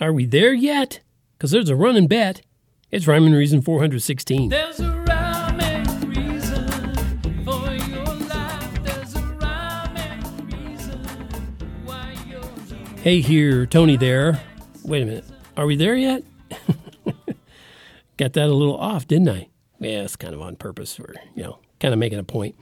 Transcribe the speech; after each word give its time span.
Are 0.00 0.14
we 0.14 0.24
there 0.24 0.54
yet? 0.54 1.00
Because 1.36 1.50
there's 1.50 1.68
a 1.68 1.76
running 1.76 2.06
bet. 2.06 2.40
It's 2.90 3.06
Rhyme 3.06 3.26
and 3.26 3.34
Reason 3.34 3.60
416. 3.60 4.48
There's 4.48 4.80
a 4.80 4.90
rhyme 4.90 5.60
and 5.60 6.16
reason 6.16 7.44
for 7.44 7.70
your 7.70 8.06
life. 8.06 8.82
There's 8.82 9.14
a 9.14 9.22
rhyme 9.36 9.96
and 9.98 10.52
reason 10.54 11.04
why 11.84 12.16
you're 12.26 12.40
here. 12.40 12.96
Hey 13.02 13.20
here, 13.20 13.66
Tony 13.66 13.98
there. 13.98 14.40
Wait 14.84 15.02
a 15.02 15.04
minute. 15.04 15.26
Are 15.58 15.66
we 15.66 15.76
there 15.76 15.94
yet? 15.94 16.22
Got 18.16 18.32
that 18.32 18.48
a 18.48 18.54
little 18.54 18.78
off, 18.78 19.06
didn't 19.06 19.28
I? 19.28 19.48
Yeah, 19.80 20.00
it's 20.00 20.16
kind 20.16 20.32
of 20.32 20.40
on 20.40 20.56
purpose 20.56 20.96
for, 20.96 21.14
you 21.34 21.42
know, 21.42 21.58
kind 21.78 21.92
of 21.92 22.00
making 22.00 22.18
a 22.18 22.24
point. 22.24 22.54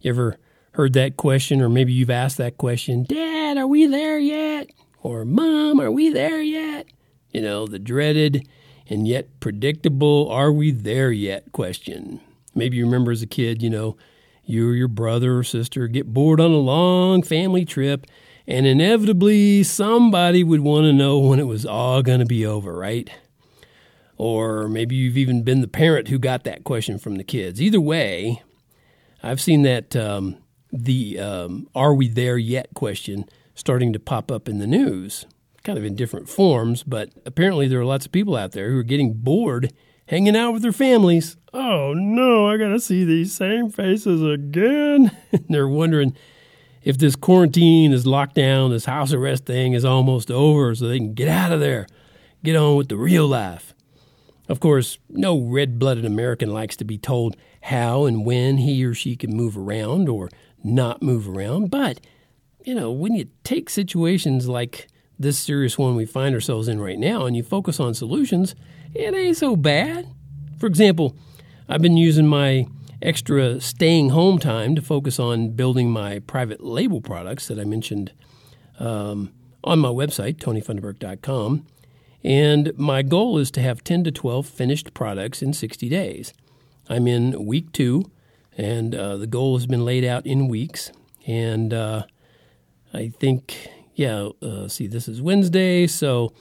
You 0.00 0.08
ever 0.10 0.38
heard 0.72 0.94
that 0.94 1.18
question, 1.18 1.60
or 1.60 1.68
maybe 1.68 1.92
you've 1.92 2.08
asked 2.08 2.38
that 2.38 2.56
question, 2.56 3.04
Dad, 3.04 3.58
are 3.58 3.66
we 3.66 3.86
there 3.86 4.18
yet? 4.18 4.70
Or 5.02 5.24
Mom, 5.24 5.80
are 5.80 5.90
we 5.90 6.10
there 6.10 6.42
yet? 6.42 6.86
You 7.32 7.40
know, 7.40 7.66
the 7.66 7.78
dreaded 7.78 8.48
and 8.88 9.06
yet 9.06 9.40
predictable, 9.40 10.28
are 10.30 10.50
we 10.50 10.70
there 10.70 11.12
yet 11.12 11.52
question. 11.52 12.20
Maybe 12.54 12.78
you 12.78 12.84
remember 12.84 13.12
as 13.12 13.22
a 13.22 13.26
kid, 13.26 13.62
you 13.62 13.70
know, 13.70 13.96
you 14.44 14.70
or 14.70 14.74
your 14.74 14.88
brother 14.88 15.38
or 15.38 15.44
sister 15.44 15.86
get 15.88 16.12
bored 16.12 16.40
on 16.40 16.50
a 16.50 16.56
long 16.56 17.22
family 17.22 17.66
trip, 17.66 18.06
and 18.46 18.66
inevitably 18.66 19.62
somebody 19.62 20.42
would 20.42 20.60
want 20.60 20.84
to 20.84 20.92
know 20.92 21.18
when 21.18 21.38
it 21.38 21.46
was 21.46 21.66
all 21.66 22.02
going 22.02 22.20
to 22.20 22.26
be 22.26 22.46
over, 22.46 22.72
right? 22.72 23.10
Or 24.16 24.68
maybe 24.68 24.96
you've 24.96 25.18
even 25.18 25.42
been 25.42 25.60
the 25.60 25.68
parent 25.68 26.08
who 26.08 26.18
got 26.18 26.44
that 26.44 26.64
question 26.64 26.98
from 26.98 27.16
the 27.16 27.24
kids. 27.24 27.60
Either 27.60 27.80
way, 27.80 28.42
I've 29.22 29.40
seen 29.40 29.62
that 29.62 29.94
um, 29.94 30.38
the 30.72 31.20
um, 31.20 31.68
"Are 31.74 31.94
we 31.94 32.08
there 32.08 32.38
yet?" 32.38 32.68
question 32.74 33.26
starting 33.58 33.92
to 33.92 33.98
pop 33.98 34.30
up 34.30 34.48
in 34.48 34.58
the 34.58 34.66
news, 34.66 35.26
kind 35.64 35.76
of 35.76 35.84
in 35.84 35.96
different 35.96 36.28
forms. 36.28 36.84
But 36.84 37.10
apparently, 37.26 37.66
there 37.66 37.80
are 37.80 37.84
lots 37.84 38.06
of 38.06 38.12
people 38.12 38.36
out 38.36 38.52
there 38.52 38.70
who 38.70 38.78
are 38.78 38.84
getting 38.84 39.14
bored 39.14 39.72
hanging 40.06 40.36
out 40.36 40.52
with 40.52 40.62
their 40.62 40.72
families. 40.72 41.36
Oh 41.52 41.92
no, 41.92 42.48
I 42.48 42.56
got 42.56 42.68
to 42.68 42.80
see 42.80 43.04
these 43.04 43.34
same 43.34 43.68
faces 43.68 44.22
again. 44.22 45.10
They're 45.48 45.68
wondering 45.68 46.16
if 46.84 46.98
this 46.98 47.16
quarantine, 47.16 47.90
this 47.90 48.06
lockdown, 48.06 48.70
this 48.70 48.84
house 48.84 49.12
arrest 49.12 49.44
thing 49.44 49.72
is 49.72 49.84
almost 49.84 50.30
over, 50.30 50.74
so 50.74 50.86
they 50.86 50.98
can 50.98 51.14
get 51.14 51.28
out 51.28 51.50
of 51.50 51.58
there, 51.58 51.88
get 52.44 52.54
on 52.54 52.76
with 52.76 52.88
the 52.88 52.96
real 52.96 53.26
life. 53.26 53.74
Of 54.48 54.60
course, 54.60 54.98
no 55.10 55.38
red 55.38 55.78
blooded 55.78 56.04
American 56.04 56.54
likes 56.54 56.76
to 56.76 56.84
be 56.84 56.96
told 56.96 57.36
how 57.62 58.06
and 58.06 58.24
when 58.24 58.58
he 58.58 58.82
or 58.84 58.94
she 58.94 59.16
can 59.16 59.36
move 59.36 59.58
around 59.58 60.08
or 60.08 60.30
not 60.62 61.02
move 61.02 61.28
around. 61.28 61.70
But, 61.70 62.00
you 62.68 62.74
know, 62.74 62.90
when 62.90 63.14
you 63.14 63.26
take 63.44 63.70
situations 63.70 64.46
like 64.46 64.88
this 65.18 65.38
serious 65.38 65.78
one 65.78 65.96
we 65.96 66.04
find 66.04 66.34
ourselves 66.34 66.68
in 66.68 66.78
right 66.78 66.98
now 66.98 67.24
and 67.24 67.34
you 67.34 67.42
focus 67.42 67.80
on 67.80 67.94
solutions, 67.94 68.54
it 68.94 69.14
ain't 69.14 69.38
so 69.38 69.56
bad. 69.56 70.06
For 70.58 70.66
example, 70.66 71.16
I've 71.66 71.80
been 71.80 71.96
using 71.96 72.26
my 72.26 72.66
extra 73.00 73.58
staying 73.58 74.10
home 74.10 74.38
time 74.38 74.74
to 74.74 74.82
focus 74.82 75.18
on 75.18 75.52
building 75.52 75.90
my 75.90 76.18
private 76.18 76.62
label 76.62 77.00
products 77.00 77.48
that 77.48 77.58
I 77.58 77.64
mentioned 77.64 78.12
um, 78.78 79.32
on 79.64 79.78
my 79.78 79.88
website, 79.88 80.36
tonyfunderburk.com. 80.36 81.64
And 82.22 82.72
my 82.76 83.00
goal 83.00 83.38
is 83.38 83.50
to 83.52 83.62
have 83.62 83.82
10 83.82 84.04
to 84.04 84.10
12 84.10 84.46
finished 84.46 84.92
products 84.92 85.40
in 85.40 85.54
60 85.54 85.88
days. 85.88 86.34
I'm 86.86 87.06
in 87.06 87.46
week 87.46 87.72
two, 87.72 88.10
and 88.58 88.94
uh, 88.94 89.16
the 89.16 89.26
goal 89.26 89.56
has 89.56 89.66
been 89.66 89.86
laid 89.86 90.04
out 90.04 90.26
in 90.26 90.48
weeks. 90.48 90.92
And 91.26 91.72
uh, 91.72 92.04
I 92.92 93.08
think, 93.08 93.68
yeah, 93.94 94.28
uh, 94.42 94.68
see, 94.68 94.86
this 94.86 95.08
is 95.08 95.20
Wednesday, 95.20 95.86
so 95.86 96.32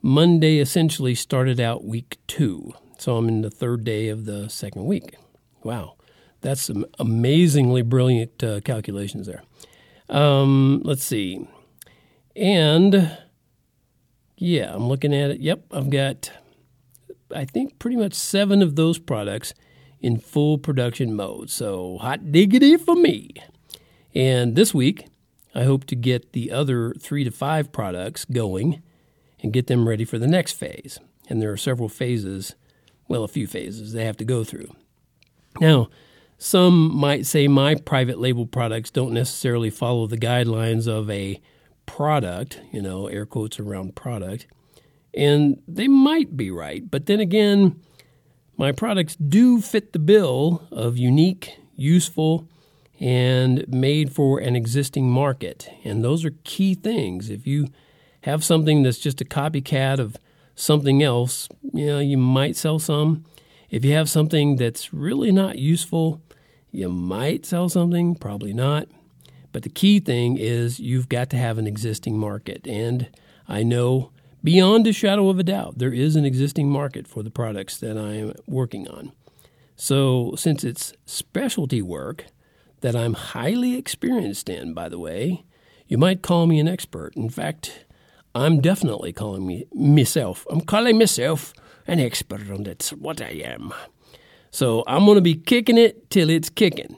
Monday 0.00 0.58
essentially 0.58 1.14
started 1.14 1.60
out 1.60 1.84
week 1.84 2.18
two. 2.26 2.72
So 2.98 3.16
I'm 3.16 3.28
in 3.28 3.42
the 3.42 3.50
third 3.50 3.84
day 3.84 4.08
of 4.08 4.24
the 4.24 4.48
second 4.48 4.84
week. 4.84 5.16
Wow, 5.64 5.96
that's 6.40 6.62
some 6.62 6.86
amazingly 6.98 7.82
brilliant 7.82 8.42
uh, 8.44 8.60
calculations 8.60 9.26
there. 9.26 9.42
Um, 10.08 10.82
let's 10.84 11.04
see. 11.04 11.48
And 12.36 13.18
yeah, 14.36 14.74
I'm 14.74 14.88
looking 14.88 15.14
at 15.14 15.30
it. 15.30 15.40
Yep, 15.40 15.64
I've 15.72 15.90
got, 15.90 16.30
I 17.34 17.44
think, 17.44 17.78
pretty 17.78 17.96
much 17.96 18.14
seven 18.14 18.62
of 18.62 18.76
those 18.76 18.98
products 18.98 19.54
in 20.00 20.18
full 20.18 20.58
production 20.58 21.14
mode. 21.14 21.50
So 21.50 21.98
hot 21.98 22.30
diggity 22.32 22.76
for 22.76 22.94
me. 22.94 23.30
And 24.14 24.56
this 24.56 24.74
week, 24.74 25.06
I 25.54 25.64
hope 25.64 25.84
to 25.86 25.96
get 25.96 26.32
the 26.32 26.50
other 26.50 26.94
three 26.94 27.24
to 27.24 27.30
five 27.30 27.72
products 27.72 28.24
going 28.24 28.82
and 29.42 29.52
get 29.52 29.66
them 29.66 29.88
ready 29.88 30.04
for 30.04 30.18
the 30.18 30.26
next 30.26 30.52
phase. 30.52 30.98
And 31.28 31.40
there 31.40 31.52
are 31.52 31.56
several 31.56 31.88
phases, 31.88 32.54
well, 33.08 33.24
a 33.24 33.28
few 33.28 33.46
phases 33.46 33.92
they 33.92 34.04
have 34.04 34.16
to 34.18 34.24
go 34.24 34.44
through. 34.44 34.74
Now, 35.60 35.88
some 36.38 36.94
might 36.94 37.26
say 37.26 37.46
my 37.48 37.74
private 37.74 38.18
label 38.18 38.46
products 38.46 38.90
don't 38.90 39.12
necessarily 39.12 39.70
follow 39.70 40.06
the 40.06 40.16
guidelines 40.16 40.88
of 40.88 41.08
a 41.10 41.40
product, 41.86 42.60
you 42.72 42.82
know, 42.82 43.06
air 43.06 43.26
quotes 43.26 43.60
around 43.60 43.94
product. 43.94 44.46
And 45.14 45.62
they 45.68 45.88
might 45.88 46.36
be 46.36 46.50
right. 46.50 46.90
But 46.90 47.06
then 47.06 47.20
again, 47.20 47.80
my 48.56 48.72
products 48.72 49.14
do 49.16 49.60
fit 49.60 49.92
the 49.92 49.98
bill 49.98 50.66
of 50.70 50.96
unique, 50.96 51.58
useful, 51.76 52.48
and 53.02 53.66
made 53.66 54.12
for 54.12 54.38
an 54.38 54.54
existing 54.54 55.10
market. 55.10 55.68
And 55.82 56.04
those 56.04 56.24
are 56.24 56.30
key 56.44 56.74
things. 56.74 57.30
If 57.30 57.48
you 57.48 57.66
have 58.20 58.44
something 58.44 58.84
that's 58.84 58.98
just 58.98 59.20
a 59.20 59.24
copycat 59.24 59.98
of 59.98 60.16
something 60.54 61.02
else, 61.02 61.48
you 61.72 61.86
know, 61.86 61.98
you 61.98 62.16
might 62.16 62.54
sell 62.54 62.78
some. 62.78 63.24
If 63.70 63.84
you 63.84 63.92
have 63.94 64.08
something 64.08 64.54
that's 64.54 64.94
really 64.94 65.32
not 65.32 65.58
useful, 65.58 66.22
you 66.70 66.88
might 66.88 67.44
sell 67.44 67.68
something, 67.68 68.14
probably 68.14 68.52
not. 68.52 68.86
But 69.50 69.64
the 69.64 69.68
key 69.68 69.98
thing 69.98 70.36
is 70.36 70.78
you've 70.78 71.08
got 71.08 71.28
to 71.30 71.36
have 71.36 71.58
an 71.58 71.66
existing 71.66 72.16
market. 72.16 72.64
And 72.68 73.08
I 73.48 73.64
know 73.64 74.12
beyond 74.44 74.86
a 74.86 74.92
shadow 74.92 75.28
of 75.28 75.40
a 75.40 75.42
doubt, 75.42 75.78
there 75.78 75.92
is 75.92 76.14
an 76.14 76.24
existing 76.24 76.70
market 76.70 77.08
for 77.08 77.24
the 77.24 77.30
products 77.30 77.78
that 77.78 77.98
I 77.98 78.12
am 78.14 78.34
working 78.46 78.86
on. 78.86 79.10
So, 79.74 80.34
since 80.36 80.62
it's 80.62 80.92
specialty 81.04 81.82
work 81.82 82.26
that 82.82 82.94
I'm 82.94 83.14
highly 83.14 83.76
experienced 83.76 84.48
in, 84.48 84.74
by 84.74 84.88
the 84.88 84.98
way, 84.98 85.44
you 85.86 85.98
might 85.98 86.22
call 86.22 86.46
me 86.46 86.60
an 86.60 86.68
expert. 86.68 87.16
In 87.16 87.30
fact, 87.30 87.86
I'm 88.34 88.60
definitely 88.60 89.12
calling 89.12 89.46
me 89.46 89.66
myself. 89.74 90.46
I'm 90.50 90.60
calling 90.60 90.98
myself 90.98 91.52
an 91.86 92.00
expert 92.00 92.50
on 92.50 92.64
that's 92.64 92.90
what 92.90 93.20
I 93.20 93.30
am. 93.44 93.72
So 94.50 94.84
I'm 94.86 95.04
going 95.04 95.16
to 95.16 95.22
be 95.22 95.34
kicking 95.34 95.78
it 95.78 96.10
till 96.10 96.28
it's 96.28 96.50
kicking. 96.50 96.96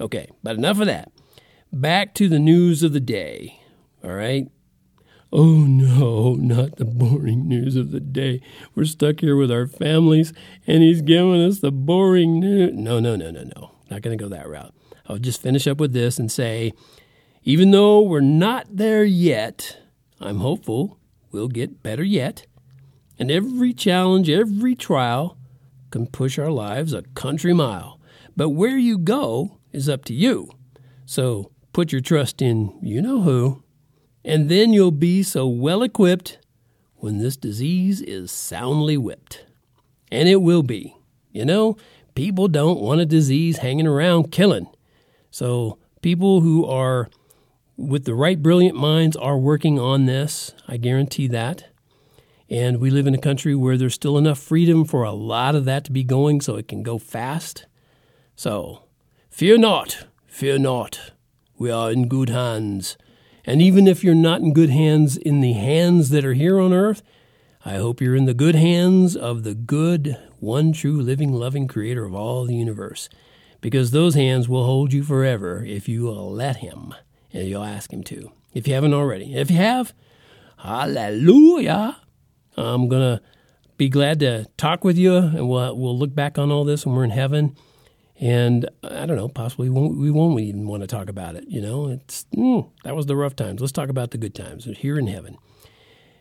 Okay, 0.00 0.28
but 0.42 0.56
enough 0.56 0.80
of 0.80 0.86
that. 0.86 1.12
Back 1.72 2.14
to 2.14 2.28
the 2.28 2.38
news 2.38 2.82
of 2.82 2.92
the 2.92 3.00
day. 3.00 3.60
All 4.02 4.12
right. 4.12 4.48
Oh 5.30 5.64
no, 5.64 6.34
not 6.34 6.76
the 6.76 6.86
boring 6.86 7.46
news 7.48 7.76
of 7.76 7.90
the 7.90 8.00
day. 8.00 8.40
We're 8.74 8.86
stuck 8.86 9.20
here 9.20 9.36
with 9.36 9.50
our 9.50 9.66
families 9.66 10.32
and 10.66 10.82
he's 10.82 11.02
giving 11.02 11.42
us 11.42 11.58
the 11.58 11.70
boring 11.70 12.40
news. 12.40 12.72
No, 12.72 13.00
no, 13.00 13.16
no, 13.16 13.30
no, 13.30 13.42
no. 13.42 13.72
Not 13.90 14.00
going 14.00 14.16
to 14.16 14.22
go 14.22 14.30
that 14.30 14.48
route. 14.48 14.74
I'll 15.08 15.18
just 15.18 15.40
finish 15.40 15.66
up 15.66 15.78
with 15.78 15.92
this 15.92 16.18
and 16.18 16.30
say 16.30 16.72
even 17.42 17.70
though 17.70 18.02
we're 18.02 18.20
not 18.20 18.66
there 18.70 19.04
yet, 19.04 19.78
I'm 20.20 20.38
hopeful 20.38 20.98
we'll 21.32 21.48
get 21.48 21.82
better 21.82 22.04
yet. 22.04 22.46
And 23.18 23.30
every 23.30 23.72
challenge, 23.72 24.28
every 24.28 24.74
trial 24.74 25.38
can 25.90 26.06
push 26.06 26.38
our 26.38 26.50
lives 26.50 26.92
a 26.92 27.02
country 27.14 27.52
mile. 27.52 28.00
But 28.36 28.50
where 28.50 28.76
you 28.76 28.98
go 28.98 29.58
is 29.72 29.88
up 29.88 30.04
to 30.06 30.14
you. 30.14 30.50
So 31.06 31.50
put 31.72 31.90
your 31.90 32.00
trust 32.00 32.42
in 32.42 32.78
you 32.82 33.00
know 33.00 33.22
who, 33.22 33.62
and 34.24 34.48
then 34.48 34.72
you'll 34.72 34.90
be 34.90 35.22
so 35.22 35.46
well 35.48 35.82
equipped 35.82 36.38
when 36.96 37.18
this 37.18 37.36
disease 37.36 38.00
is 38.00 38.30
soundly 38.30 38.96
whipped. 38.96 39.46
And 40.12 40.28
it 40.28 40.42
will 40.42 40.62
be. 40.62 40.96
You 41.32 41.44
know, 41.44 41.76
people 42.14 42.48
don't 42.48 42.80
want 42.80 43.00
a 43.00 43.06
disease 43.06 43.58
hanging 43.58 43.86
around 43.86 44.32
killing. 44.32 44.68
So 45.30 45.78
people 46.00 46.40
who 46.40 46.64
are 46.66 47.08
with 47.76 48.04
the 48.04 48.14
right 48.14 48.42
brilliant 48.42 48.76
minds 48.76 49.16
are 49.16 49.38
working 49.38 49.78
on 49.78 50.06
this. 50.06 50.52
I 50.66 50.76
guarantee 50.76 51.28
that. 51.28 51.68
And 52.50 52.78
we 52.78 52.90
live 52.90 53.06
in 53.06 53.14
a 53.14 53.20
country 53.20 53.54
where 53.54 53.76
there's 53.76 53.94
still 53.94 54.18
enough 54.18 54.38
freedom 54.38 54.84
for 54.84 55.04
a 55.04 55.12
lot 55.12 55.54
of 55.54 55.64
that 55.66 55.84
to 55.84 55.92
be 55.92 56.02
going 56.02 56.40
so 56.40 56.56
it 56.56 56.66
can 56.66 56.82
go 56.82 56.98
fast. 56.98 57.66
So, 58.34 58.84
fear 59.28 59.58
not, 59.58 60.06
fear 60.26 60.58
not. 60.58 61.12
We 61.58 61.70
are 61.70 61.92
in 61.92 62.08
good 62.08 62.30
hands. 62.30 62.96
And 63.44 63.60
even 63.62 63.86
if 63.86 64.02
you're 64.02 64.14
not 64.14 64.40
in 64.40 64.52
good 64.52 64.70
hands 64.70 65.16
in 65.16 65.40
the 65.40 65.52
hands 65.52 66.10
that 66.10 66.24
are 66.24 66.34
here 66.34 66.58
on 66.58 66.72
earth, 66.72 67.02
I 67.64 67.76
hope 67.76 68.00
you're 68.00 68.16
in 68.16 68.24
the 68.24 68.34
good 68.34 68.54
hands 68.54 69.16
of 69.16 69.42
the 69.42 69.54
good, 69.54 70.16
one 70.38 70.72
true, 70.72 71.00
living, 71.00 71.32
loving 71.32 71.68
creator 71.68 72.04
of 72.04 72.14
all 72.14 72.44
the 72.44 72.54
universe. 72.54 73.08
Because 73.60 73.90
those 73.90 74.14
hands 74.14 74.48
will 74.48 74.64
hold 74.64 74.92
you 74.92 75.02
forever 75.02 75.64
if 75.64 75.88
you 75.88 76.04
will 76.04 76.30
let 76.30 76.58
Him 76.58 76.94
and 77.32 77.48
you'll 77.48 77.64
ask 77.64 77.92
Him 77.92 78.02
to. 78.04 78.32
If 78.54 78.66
you 78.68 78.74
haven't 78.74 78.94
already. 78.94 79.34
If 79.34 79.50
you 79.50 79.56
have, 79.56 79.92
hallelujah. 80.58 81.96
I'm 82.56 82.88
gonna 82.88 83.20
be 83.76 83.88
glad 83.88 84.20
to 84.20 84.46
talk 84.56 84.84
with 84.84 84.98
you, 84.98 85.16
and 85.16 85.48
we'll 85.48 85.76
we'll 85.76 85.96
look 85.96 86.14
back 86.14 86.38
on 86.38 86.50
all 86.50 86.64
this 86.64 86.84
when 86.84 86.96
we're 86.96 87.04
in 87.04 87.10
heaven. 87.10 87.56
And 88.20 88.68
I 88.82 89.06
don't 89.06 89.16
know, 89.16 89.28
possibly 89.28 89.68
we 89.68 89.80
won't, 89.80 89.96
we 89.96 90.10
won't 90.10 90.40
even 90.40 90.66
want 90.66 90.82
to 90.82 90.88
talk 90.88 91.08
about 91.08 91.36
it. 91.36 91.44
You 91.46 91.60
know, 91.60 91.88
it's 91.88 92.26
mm, 92.34 92.68
that 92.82 92.96
was 92.96 93.06
the 93.06 93.14
rough 93.14 93.36
times. 93.36 93.60
Let's 93.60 93.72
talk 93.72 93.88
about 93.88 94.10
the 94.10 94.18
good 94.18 94.34
times 94.34 94.64
here 94.64 94.98
in 94.98 95.06
heaven. 95.06 95.38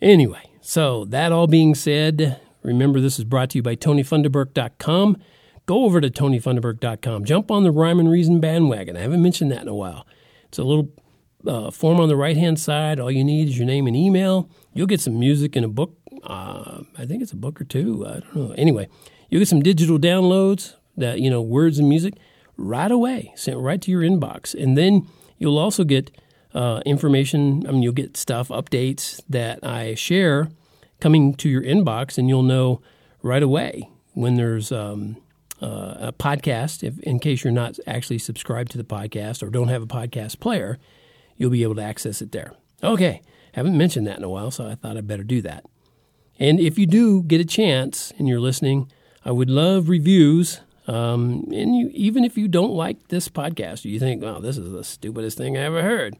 Anyway, 0.00 0.42
so 0.62 1.04
that 1.06 1.32
all 1.32 1.46
being 1.46 1.74
said, 1.74 2.40
remember 2.62 2.98
this 2.98 3.18
is 3.18 3.24
brought 3.24 3.50
to 3.50 3.58
you 3.58 3.62
by 3.62 3.76
TonyFunderburk.com. 3.76 5.22
Go 5.66 5.84
over 5.84 6.00
to 6.00 6.10
TonyFunderburk.com. 6.10 7.24
Jump 7.24 7.50
on 7.50 7.62
the 7.62 7.70
Rhyme 7.70 8.00
and 8.00 8.10
Reason 8.10 8.40
bandwagon. 8.40 8.96
I 8.96 9.00
haven't 9.00 9.22
mentioned 9.22 9.52
that 9.52 9.62
in 9.62 9.68
a 9.68 9.74
while. 9.74 10.06
It's 10.44 10.58
a 10.58 10.64
little 10.64 10.90
uh, 11.46 11.70
form 11.70 12.00
on 12.00 12.08
the 12.08 12.16
right 12.16 12.36
hand 12.36 12.58
side. 12.58 12.98
All 12.98 13.10
you 13.10 13.24
need 13.24 13.48
is 13.48 13.58
your 13.58 13.66
name 13.66 13.86
and 13.86 13.96
email. 13.96 14.50
You'll 14.74 14.86
get 14.86 15.00
some 15.00 15.18
music 15.18 15.54
and 15.56 15.64
a 15.64 15.68
book. 15.68 15.96
Uh, 16.24 16.82
I 16.98 17.06
think 17.06 17.22
it's 17.22 17.32
a 17.32 17.36
book 17.36 17.60
or 17.60 17.64
two. 17.64 18.04
I 18.06 18.20
don't 18.20 18.36
know. 18.36 18.50
Anyway, 18.52 18.88
you'll 19.28 19.40
get 19.40 19.48
some 19.48 19.62
digital 19.62 19.98
downloads 19.98 20.74
that, 20.96 21.20
you 21.20 21.30
know, 21.30 21.40
words 21.40 21.78
and 21.78 21.88
music 21.88 22.14
right 22.56 22.90
away, 22.90 23.32
sent 23.36 23.58
right 23.58 23.80
to 23.82 23.90
your 23.90 24.02
inbox. 24.02 24.54
And 24.60 24.76
then 24.76 25.06
you'll 25.38 25.58
also 25.58 25.84
get 25.84 26.10
uh, 26.54 26.82
information. 26.84 27.66
I 27.66 27.72
mean, 27.72 27.82
you'll 27.82 27.92
get 27.92 28.16
stuff, 28.16 28.48
updates 28.48 29.20
that 29.28 29.64
I 29.64 29.94
share 29.94 30.50
coming 31.00 31.34
to 31.34 31.48
your 31.48 31.62
inbox, 31.62 32.18
and 32.18 32.28
you'll 32.28 32.42
know 32.42 32.80
right 33.22 33.42
away 33.42 33.88
when 34.14 34.34
there's 34.34 34.70
um, 34.70 35.16
uh, 35.62 36.08
a 36.08 36.12
podcast. 36.12 36.82
If 36.82 36.98
in 37.00 37.18
case 37.18 37.44
you're 37.44 37.52
not 37.52 37.78
actually 37.86 38.18
subscribed 38.18 38.72
to 38.72 38.78
the 38.78 38.84
podcast 38.84 39.42
or 39.42 39.50
don't 39.50 39.68
have 39.68 39.82
a 39.82 39.86
podcast 39.86 40.40
player, 40.40 40.78
you'll 41.36 41.50
be 41.50 41.62
able 41.62 41.76
to 41.76 41.82
access 41.82 42.20
it 42.20 42.32
there. 42.32 42.52
Okay, 42.82 43.22
haven't 43.52 43.76
mentioned 43.76 44.06
that 44.06 44.18
in 44.18 44.24
a 44.24 44.28
while, 44.28 44.50
so 44.50 44.66
I 44.66 44.74
thought 44.74 44.96
I'd 44.96 45.06
better 45.06 45.22
do 45.22 45.40
that. 45.42 45.64
And 46.38 46.58
if 46.58 46.78
you 46.78 46.86
do 46.86 47.22
get 47.22 47.40
a 47.40 47.44
chance 47.44 48.12
and 48.18 48.26
you're 48.26 48.40
listening, 48.40 48.90
I 49.24 49.30
would 49.30 49.50
love 49.50 49.88
reviews. 49.88 50.60
Um, 50.88 51.46
and 51.52 51.76
you, 51.76 51.90
even 51.92 52.24
if 52.24 52.36
you 52.36 52.48
don't 52.48 52.72
like 52.72 53.08
this 53.08 53.28
podcast, 53.28 53.84
you 53.84 54.00
think, 54.00 54.22
"Wow, 54.22 54.40
this 54.40 54.58
is 54.58 54.72
the 54.72 54.82
stupidest 54.82 55.38
thing 55.38 55.56
I 55.56 55.60
ever 55.60 55.82
heard," 55.82 56.16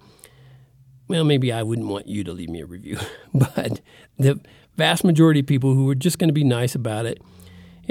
well, 1.09 1.25
maybe 1.25 1.53
I 1.53 1.65
wouldn't 1.65 1.89
want 1.89 2.07
you 2.07 2.23
to 2.23 2.33
leave 2.33 2.49
me 2.49 2.61
a 2.61 2.67
review. 2.67 2.99
but 3.35 3.81
the 4.19 4.41
vast 4.77 5.03
majority 5.03 5.41
of 5.41 5.47
people 5.47 5.75
who 5.75 5.91
are 5.91 5.97
just 5.97 6.19
going 6.19 6.29
to 6.29 6.35
be 6.35 6.45
nice 6.45 6.75
about 6.75 7.07
it, 7.07 7.21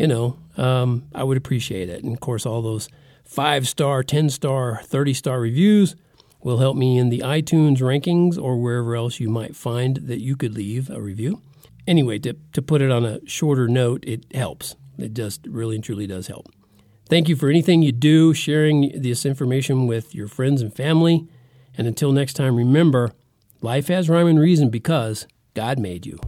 you 0.02 0.08
know, 0.08 0.36
um, 0.58 1.04
I 1.14 1.24
would 1.24 1.38
appreciate 1.38 1.88
it. 1.88 2.04
And 2.04 2.12
of 2.12 2.20
course, 2.20 2.44
all 2.44 2.64
those 2.64 2.90
five 3.24 3.68
star, 3.68 4.02
10 4.02 4.32
star, 4.32 4.82
30 4.84 5.14
star 5.14 5.40
reviews 5.40 5.96
will 6.42 6.58
help 6.58 6.76
me 6.76 6.98
in 6.98 7.10
the 7.10 7.20
iTunes 7.20 7.78
rankings 7.78 8.36
or 8.36 8.60
wherever 8.60 8.96
else 8.96 9.20
you 9.20 9.30
might 9.30 9.56
find 9.56 9.98
that 9.98 10.20
you 10.20 10.36
could 10.36 10.56
leave 10.56 10.90
a 10.90 11.00
review. 11.00 11.40
Anyway, 11.86 12.18
to, 12.18 12.36
to 12.52 12.64
put 12.64 12.82
it 12.82 12.90
on 12.90 13.06
a 13.06 13.20
shorter 13.28 13.68
note, 13.68 14.04
it 14.08 14.26
helps. 14.34 14.76
It 14.98 15.14
just 15.14 15.46
really 15.46 15.76
and 15.76 15.84
truly 15.84 16.08
does 16.08 16.26
help. 16.26 16.52
Thank 17.08 17.30
you 17.30 17.36
for 17.36 17.48
anything 17.48 17.84
you 17.84 17.92
do, 17.92 18.34
sharing 18.34 19.00
this 19.00 19.24
information 19.24 19.86
with 19.86 20.16
your 20.16 20.28
friends 20.28 20.64
and 20.64 20.74
family. 20.74 21.28
And 21.78 21.86
until 21.86 22.12
next 22.12 22.34
time, 22.34 22.56
remember 22.56 23.12
life 23.62 23.88
has 23.90 24.10
rhyme 24.10 24.26
and 24.26 24.40
reason 24.40 24.72
because 24.72 25.28
God 25.54 25.78
made 25.78 26.08
you. 26.08 26.20